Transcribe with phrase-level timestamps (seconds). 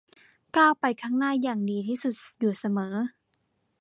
[0.55, 2.95] ก้าวไปข้างหน้าอย่างดีที่สุดอยู่เสมอ